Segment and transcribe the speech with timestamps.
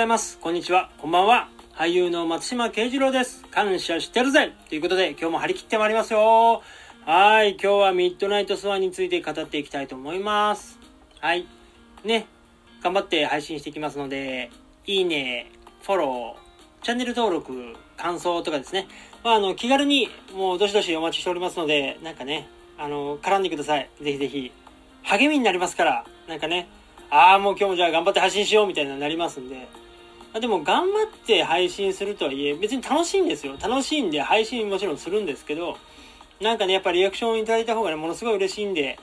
[0.00, 0.38] ざいます。
[0.38, 0.88] こんにちは。
[0.96, 1.50] こんばんは。
[1.74, 3.44] 俳優の松島慶次郎です。
[3.50, 6.62] 感謝してるぜということで、今日も張り切ってまいりますよ。
[7.04, 7.50] はい。
[7.50, 10.78] 今日はミッドナイトスワンについて語っていきたいと思います。
[11.20, 11.46] はい。
[12.02, 12.26] ね。
[12.82, 14.50] 頑張って配信していきますので、
[14.86, 15.52] いいね、
[15.82, 18.88] フォロー、チャンネル登録、感想とかですね。
[19.22, 23.90] まあ、あの、気軽に、もう、どしどしお待ちしておりますので、なんかね、あの、絡んでください。
[24.00, 24.50] ぜひぜひ。
[25.02, 26.68] 励みになりますから、なんかね、
[27.10, 29.68] ああ、もう今日もじゃあ頑張って配信しようみたいなになりますんで。
[30.32, 33.56] あでも頑張って配信するとはいえ、別に楽しいんですよ。
[33.60, 35.76] 楽しいんで配信もちろんするんですけど、
[36.40, 38.98] なんかね、やっぱリアクションいただいた方がね、ものすごい嬉しいんで、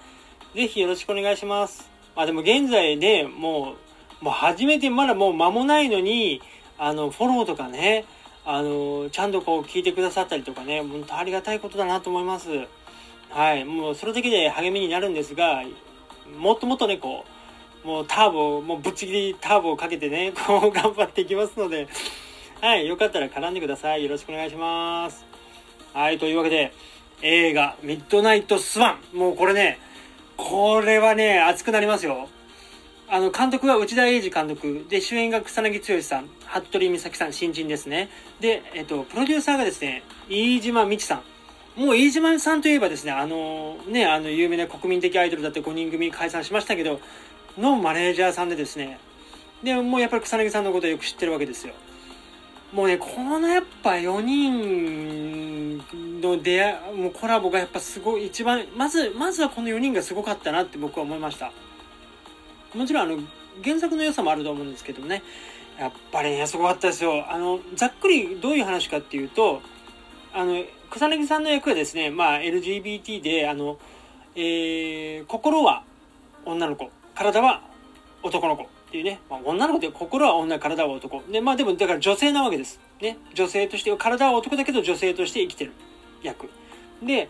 [0.55, 1.89] ぜひよろしくお願いします。
[2.15, 3.75] まあでも現在ね、も
[4.21, 6.41] う、もう初めてまだもう間もないのに、
[6.77, 8.05] あの、フォローとかね、
[8.45, 12.49] あの、ちゃんとこう聞いてくださったりとかね、本当ありがたいことだなと思います。
[13.29, 15.63] はい、もうそれだけで励みになるんですが、
[16.39, 17.36] もっともっとね、こう、
[17.87, 21.87] もうターボ、もうぶっちぎりターボをかけてね、 こう頑張っていきますので、
[22.59, 24.03] はい、よかったら絡んでください。
[24.03, 25.25] よろしくお願いします。
[25.93, 26.73] はい、というわけで、
[27.21, 29.17] 映画、ミッドナイトスワン。
[29.17, 29.79] もうこれね、
[30.35, 32.27] これはね、熱くなりますよ。
[33.07, 34.85] あの、監督は内田英二監督。
[34.89, 38.09] で、主演が草薙剛さん、服部美咲さん、新人ですね。
[38.41, 41.23] で、えっと、プロデューサーがですね、飯島美智さん。
[41.79, 46.99] もう飯島さんといえばですね、あの、ね、あの、有名な国民的アイドルだって5人組解散しましたけど、
[47.57, 48.99] のマネージャーさんでですね、
[49.63, 51.73] で、もうやっぱり草薙さんのことをよく知ってるわけですよ。
[52.73, 53.07] もうね、こ
[53.39, 55.77] のやっぱ4人
[56.21, 61.51] の出会い、もうコラボがやっぱすごい、一番、まず、まずはこの4人がすごかったなって僕は思いました。
[62.75, 63.19] もちろんあの、
[63.63, 65.23] 原作の良さもあると思うんですけどね、
[65.79, 67.25] やっぱりね、すごかったですよ。
[67.31, 69.61] あの、ざっくりどういう話かっていうと、
[70.33, 73.77] あの、草薙さんの役はですね、まあ LGBT で、あの、
[74.35, 75.83] えー、心は
[76.45, 77.61] 女の子、体は
[78.21, 81.23] 男の子っていうね、まあ、女の子って心は女、体は男。
[81.31, 82.79] で、まあでもだから女性なわけです。
[83.01, 83.17] ね。
[83.33, 85.71] 女性として、体は男だけど女性として生きてる
[86.21, 86.47] 役。
[87.01, 87.27] で、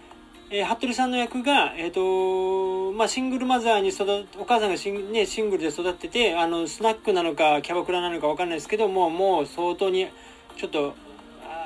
[0.49, 10.07] えー、服部さんの役が、え、ー、とまあシングルマザーに育お母さんがシン,、ね、シングルで育ってて、あの、スナックなのかキャバクラなのかわかんないですけども、もう相当に
[10.57, 10.95] ちょっと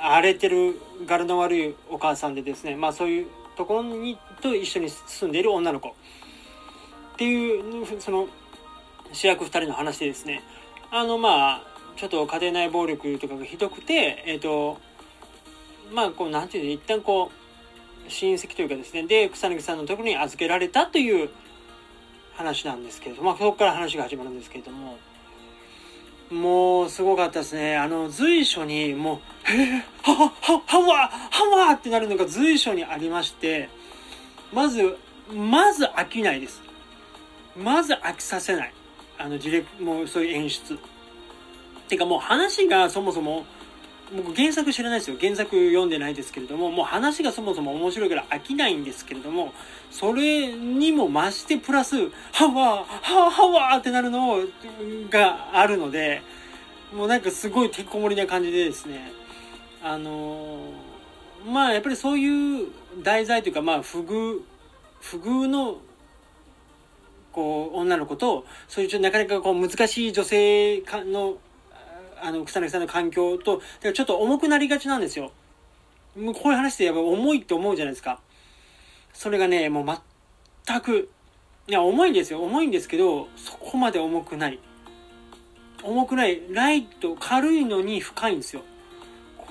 [0.03, 3.27] 荒れてる柄の悪いお母さんでですね、まあそういう
[3.57, 5.95] ところにと一緒に住んでいる女の子
[7.21, 8.27] っていうその
[9.13, 10.41] 主役2人の話でですね
[10.89, 11.61] あのまあ
[11.95, 14.79] ちょっと家庭内暴力とかがひどくてえっ、ー、と
[15.93, 17.29] まあこうなんていうの一旦こ
[18.07, 21.29] う親戚というかですねで草薙さんのところに預けられたという
[22.33, 24.97] 話なんですけれども、まあ、そこから話が始まるんですけれども
[26.31, 27.77] もうすごかったですね。
[27.77, 29.19] あの随所にもう、
[29.51, 33.69] えー、ははははわはわってなるのが随所にありまして、
[34.51, 34.97] まず、
[35.31, 36.70] まず飽きないです。
[37.55, 38.73] まず飽きさせない。
[39.17, 40.79] あの、ディレク、もうそういう演出。
[41.87, 43.45] てかもう話がそもそも、
[44.15, 45.17] 僕原作知らないですよ。
[45.19, 49.53] 原作読んでないですけれども、もう話がそもそも面白いから飽きないんですけれども、
[49.89, 54.45] それにも増してプラス、はわははわってなるの
[55.09, 56.21] があるので、
[56.93, 59.11] もうなんかすごいてこ盛りな感じでですね、
[59.81, 60.59] あの、
[61.45, 62.67] まあやっぱりそういう
[63.01, 64.41] 題材というか、まあ不遇、
[64.99, 65.79] 不遇の
[67.31, 71.37] こう女の子とそういうちょっとなかなかこう難しい女性の
[72.21, 75.31] あの草薙さんの環境とだからちょっと重くなりがちなんですよ。
[76.15, 78.19] もうこういう話でやっぱ重いって思うじゃないですか。
[79.13, 79.99] それがねもう
[80.65, 81.09] 全く
[81.67, 82.41] いや重いんですよ。
[82.43, 84.59] 重いんですけどそこまで重くない。
[85.83, 86.41] 重くない。
[86.51, 88.61] ライト軽いのに深いんですよ。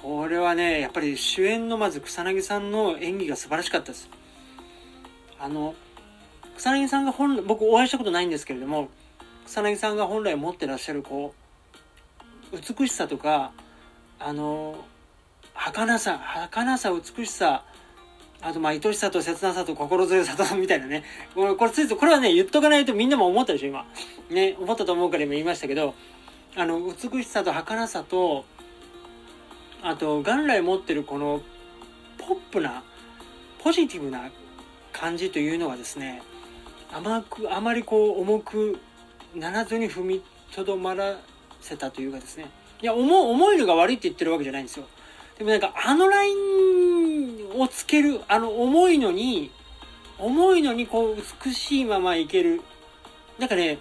[0.02, 4.08] これはねやっぱり主演のまず草薙さんの演技が素晴らしかったです。
[5.38, 5.74] あの
[6.60, 8.90] 草薙さんが本僕お会いしたことないんですけれども
[9.46, 11.32] 草薙さんが本来持ってらっしゃるこ
[12.52, 13.52] う美しさとか
[14.18, 14.84] あの
[15.54, 17.64] 儚さ儚さ美しさ
[18.42, 21.02] あとまあ愛しさと切なさと心強さとみたいなね。
[21.34, 23.86] これこれこれはね言っとかないとみんなも思ったでしょ今。
[24.28, 25.94] ね思ったと思うから今言いましたけど
[26.56, 28.44] あの美しさと儚さと
[29.82, 31.40] あと元来持ってるこの
[32.18, 32.82] ポップな
[33.62, 34.30] ポジティブな
[34.92, 36.22] 感じというのはですね
[36.92, 38.78] 甘くあまりこう重く
[39.34, 40.22] ならずに踏み
[40.52, 41.18] とどまら
[41.60, 42.50] せたというかですね。
[42.82, 44.86] いや重重いのが悪いって言ってるわけじゃないんですよ。
[45.38, 49.50] でもなんかあのラインをつけるあの重いのに
[50.18, 52.60] 重いのにこう美しいままいける。
[53.38, 53.78] なんかね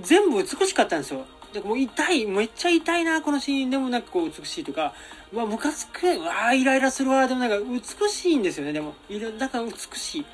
[0.00, 1.24] 全部美しかったんですよ。
[1.52, 4.94] でもう痛いめっちゃ痛いなこのシーンでもなんかこう美しいとか。
[5.32, 7.26] うわムカつくわイライラするわ。
[7.26, 8.72] でもなんか美しいんですよね。
[8.72, 8.94] でも
[9.38, 10.26] だから美しい。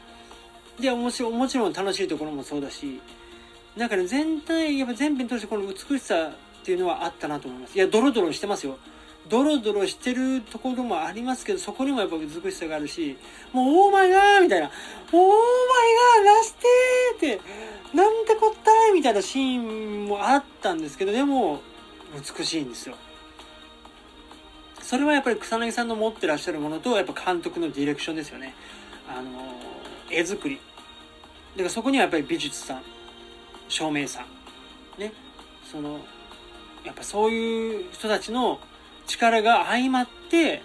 [0.81, 3.01] で面白もちろん楽しいところもそうだし
[3.77, 7.77] なんかね全体やっぱ全編通してこの美しさっていうのはあったなと思います。
[7.77, 8.79] いやドロドロしてますよ。
[9.29, 13.17] ドロドロしてるところもありますけどそこにもやっぱ美しさがあるし
[13.53, 14.71] もう「オーマイガー!」みたいな
[15.13, 21.63] 「オーマイガーラステー!」ってなんてこったいみたいなシーンもあったんですけどでも
[22.39, 22.97] 美しいんですよ。
[24.83, 28.55] それはやっぱり草薙さんの持ってらっしゃるものとやっぱ監督のディレクションですよね。
[29.09, 29.31] あの
[30.17, 30.57] 絵作り。
[30.57, 32.83] だからそこにはやっぱり美術さん
[33.69, 34.25] 照明さ
[34.99, 35.13] んね。
[35.71, 36.01] その
[36.85, 38.61] やっぱそういう人たちの
[39.07, 40.63] 力が相まって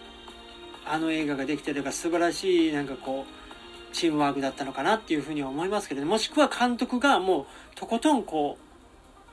[0.86, 7.46] あの映画ができてるから素晴らしいなんかこうチームワークだったのかなっていうふうには思いますけど、ね、もしくは監督がもう
[7.76, 8.58] とことんこ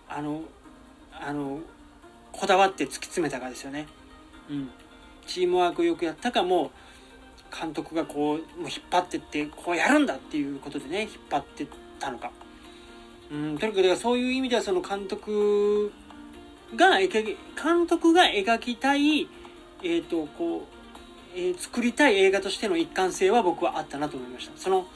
[0.08, 0.42] うあの
[1.12, 1.60] あの
[2.32, 3.86] こだわって突き詰めたかですよね。
[4.50, 4.70] うん、
[5.26, 6.70] チームワークよくやったかもう
[7.50, 11.66] 監督がこうもう引っ張ってってこうやるんだっていうことでね引っ張ってっ
[11.98, 12.30] たのか。
[13.30, 15.92] うん、とにかくそういう意味ではその監督
[16.76, 19.28] が監督が描きたい、
[19.82, 20.76] えーとこう
[21.38, 24.56] えー、作りたい映画としての一貫性は僕はあったなと思いました。
[24.56, 24.86] その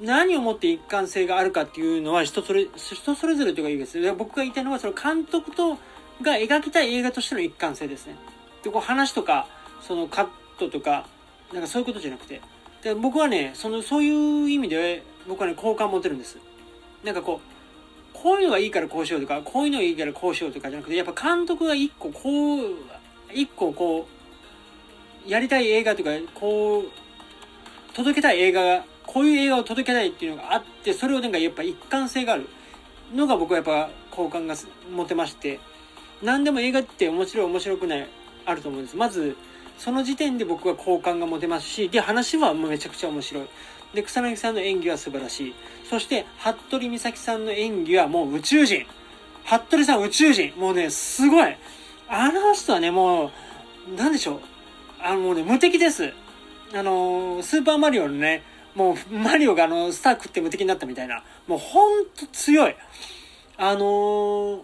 [0.00, 4.12] 何をもって一貫性があるかっていうのは人それ人それぞれというかいいです。
[4.14, 5.76] 僕が言いたいのはその監督と
[6.22, 8.16] が描きたい映画としての一貫性ですね。
[8.62, 9.46] でこう話とか
[9.82, 10.28] そのカッ
[10.58, 11.06] トとか
[11.52, 12.40] なんかそういうことじゃなくて。
[12.82, 16.38] で僕はねそのそういう意味で僕はね好感持てるんです。
[17.04, 17.60] なんかこう
[18.22, 22.70] こういうのがいいからこうしようとか、こういうのがいいからこうしようとかじゃなくて、やっぱ監督が一個こう、
[23.32, 24.06] 一個こ
[25.26, 26.84] う、やりたい映画とか、こう、
[27.94, 32.46] 届けたい映画が、こういう映画を届けたいっていうのがあって、それをなんかやっぱ一貫性がある。
[33.14, 34.54] のが僕はやっぱ好感が
[34.94, 35.58] 持てまして、
[36.22, 38.08] 何でも映画って面白い面白くない、
[38.44, 38.96] あると思うんです。
[38.96, 39.34] まず、
[39.80, 43.48] その時点で僕は好感が持てますし、で、話はめちゃくちゃ面白い。
[43.94, 45.54] で、草薙さんの演技は素晴らしい。
[45.88, 48.84] そして、服部美咲さんの演技はもう宇宙人。
[49.46, 50.52] 服部さん宇宙人。
[50.58, 51.56] もうね、すごい。
[52.10, 53.30] あの人はね、も
[53.90, 54.40] う、なんでしょう。
[55.00, 56.12] あの、もうね、無敵です。
[56.74, 58.42] あの、スーパーマリオのね、
[58.74, 61.24] もう、マリオがあの、スター食って無敵になったみたいな。
[61.46, 62.76] もう、ほんと強い。
[63.56, 64.60] あのー、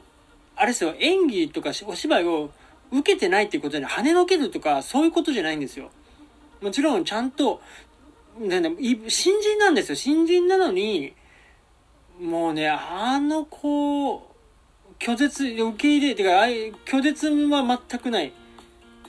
[0.57, 2.51] あれですよ、演技とかお芝居を
[2.93, 5.91] 受けてないっていうことで、跳ねのけるとか、そういうことじゃないんですよ。
[6.61, 7.61] もちろん、ちゃんと、
[8.39, 8.63] ね、
[9.09, 9.97] 新人なんですよ。
[9.97, 11.15] 新人なのに、
[12.21, 14.35] もうね、あの子、
[14.99, 16.31] 拒絶、受け入れ、てか、
[16.85, 18.33] 拒絶は全くない。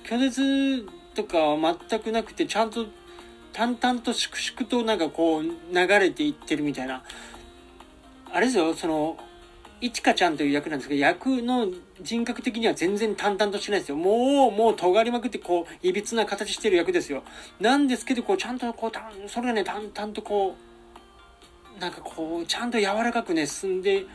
[0.04, 2.88] 拒絶とかは全くなくて、ちゃんと
[3.54, 7.04] 淡々と粛々となんかこう流れていってるみたいな。
[8.32, 9.18] あれですよ、その、
[9.80, 11.68] いちかちゃんという役なんですけど、役の
[12.02, 13.96] 人格的には全然淡々としてないですよ。
[13.96, 17.24] もう、もう尖りまくって、こう、いびつな形してる役ですよ。
[17.60, 20.56] なんですけど、こう、ちゃんと、こう、たんそれがね、淡々とこ
[21.78, 24.06] う、なんかこう、ちゃんと柔らかくね、進んで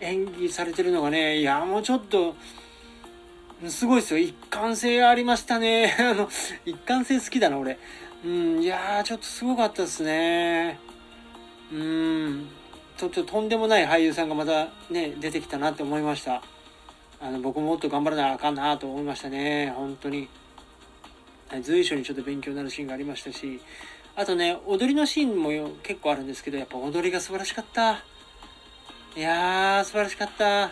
[0.00, 2.34] 演技されてるのがね、いや、もうちょっと、
[3.68, 4.18] すごいですよ。
[4.18, 5.96] 一貫性ありましたね。
[5.98, 6.28] あの、
[6.66, 7.78] 一貫性好きだな、俺。
[8.22, 10.78] うん、いやー、ちょっとすごかったですね。
[11.72, 12.48] うん。
[12.96, 16.42] ちょっととんでもない俳優さんがまたね出てきたなって思いました。
[17.20, 19.72] あの僕もっと頑張らなあかんなと思いましたね。
[19.76, 20.28] 本当に。
[21.62, 23.60] 随所にちょっと勉強になるシーンがありましたし。
[24.14, 28.02] あとね踊りのシーンも結構あるんですけどやっぱ踊りが素晴らしかった。
[29.14, 30.70] いやー素晴らしかった。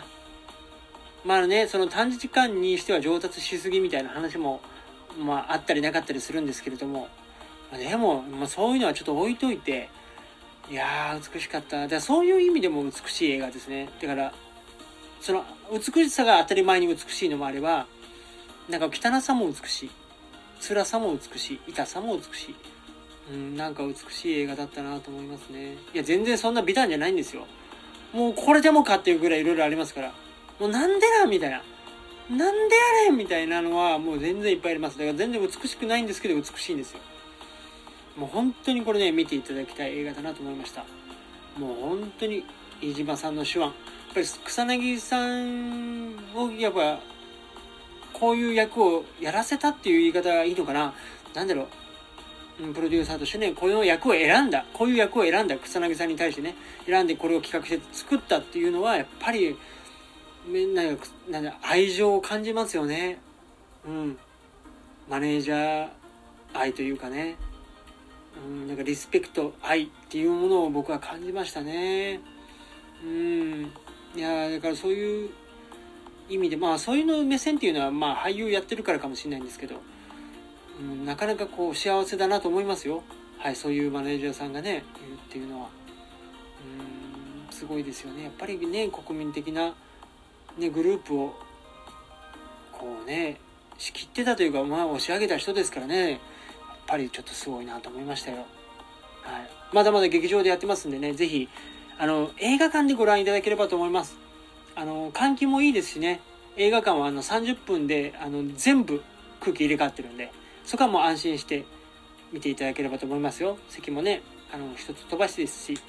[1.23, 4.61] まあねその短時間にしては上達しすぎみたいな話も
[5.19, 7.07] まああったりなかったりするんですけれども。
[7.71, 9.89] でも、まあ、そういうのはちょっと置いといて
[10.69, 11.87] いやー、美しかった。
[11.87, 13.89] だそういう意味でも美しい映画ですね。
[14.01, 14.33] だから、
[15.21, 17.87] その、美しさが当たり前に美しいのもあれば、
[18.69, 19.91] なんか汚さも美しい。
[20.67, 21.59] 辛さも美しい。
[21.67, 22.55] 痛さも美しい。
[23.31, 25.73] うん、なんか美しい映画だったなと思いますね。
[25.93, 27.45] いや、全然そんな美談じゃないんですよ。
[28.13, 30.13] もうこれでもかっていうぐらいいろいろありますから。
[30.59, 31.61] もうなんでなみたいな。
[32.29, 34.97] なんでやれんみたいなのはもう全然いっぱいあります。
[34.97, 36.99] だから全然美しくないんですけど美しいんですよ。
[38.15, 40.85] もう本当にこれね見ていただきたい映画だなと思いました。
[41.57, 42.45] もう本当に
[42.81, 43.61] 飯島さんの手腕。
[43.61, 43.73] やっ
[44.13, 46.99] ぱり草薙さんをやっぱ
[48.13, 50.93] こういう役をやらせたっていう言い方がいいのかな。
[51.33, 52.73] 何だろう。
[52.73, 54.65] プロデューサーとしてねこの役を選んだ。
[54.73, 55.57] こういう役を選んだ。
[55.57, 56.55] 草薙さんに対してね
[56.85, 59.57] 選んでこれを企画して作ったっていうのはやっぱり
[60.73, 63.19] なんかなんだ愛情を感じますよね。
[63.85, 64.17] うん。
[65.09, 65.89] マネージャー
[66.53, 67.35] 愛というかね。
[68.43, 72.19] うん、なんかリスペクト愛っていうものを僕は感じましたね。
[73.03, 73.71] うん。
[74.15, 75.29] いやだからそういう
[76.29, 79.75] 意味でまあそういうの目線っていうのはまあ俳優やってるからかもしれないんですけど、
[80.79, 83.03] うん、なかなかこう幸せだなと思いますよ。
[83.37, 84.85] はいそういうマネージャーさんがねいるっ
[85.29, 85.69] ていうのは。
[86.89, 88.23] うんすごいですよね。
[88.23, 89.73] やっぱりね国民的な、
[90.57, 91.33] ね、グループを
[92.71, 93.39] こうね
[93.77, 96.19] 仕切ってたというか、まあ、押し上げた人ですからね。
[96.87, 98.45] ぱりちょっとすごいなと思いましたよ、はい、
[99.73, 101.49] まだまだ劇場でやってますんでね是非
[101.97, 104.17] あの映画館でご覧いただければと思います。
[104.75, 106.19] あの換気もいいですしね。
[106.57, 109.01] 映画館はあの30分であの全部
[109.39, 110.31] 空気入れ替わってるんで
[110.63, 111.65] そこはもう安心して
[112.31, 113.57] 見ていただければと思いますよ。
[113.69, 114.21] 席もね
[114.53, 115.79] あの一つ飛ばしですし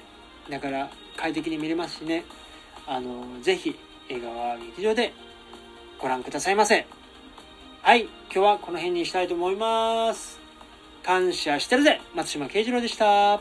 [0.49, 2.23] だから快適に見れますしね。
[2.85, 3.75] あのぜひ
[4.07, 5.13] 映画は劇場で
[5.99, 6.87] ご覧くださいませ。
[7.81, 8.03] はい。
[8.03, 10.46] 今日はこの辺にしたいと思います。
[11.07, 12.01] 感謝してるぜ。
[12.13, 13.39] 松島慶次郎でした。